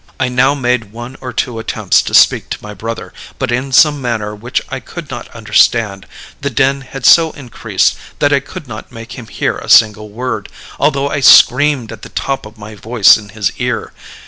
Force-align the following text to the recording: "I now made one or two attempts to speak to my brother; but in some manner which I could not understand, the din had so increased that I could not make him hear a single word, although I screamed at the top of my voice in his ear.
"I 0.19 0.29
now 0.29 0.55
made 0.55 0.91
one 0.91 1.15
or 1.21 1.31
two 1.31 1.59
attempts 1.59 2.01
to 2.01 2.15
speak 2.15 2.49
to 2.49 2.63
my 2.63 2.73
brother; 2.73 3.13
but 3.37 3.51
in 3.51 3.71
some 3.71 4.01
manner 4.01 4.33
which 4.33 4.59
I 4.69 4.79
could 4.79 5.11
not 5.11 5.27
understand, 5.29 6.07
the 6.41 6.49
din 6.49 6.81
had 6.81 7.05
so 7.05 7.29
increased 7.33 7.95
that 8.17 8.33
I 8.33 8.39
could 8.39 8.67
not 8.67 8.91
make 8.91 9.11
him 9.11 9.27
hear 9.27 9.59
a 9.59 9.69
single 9.69 10.09
word, 10.09 10.49
although 10.79 11.09
I 11.09 11.19
screamed 11.19 11.91
at 11.91 12.01
the 12.01 12.09
top 12.09 12.47
of 12.47 12.57
my 12.57 12.73
voice 12.73 13.15
in 13.15 13.29
his 13.29 13.51
ear. 13.57 13.91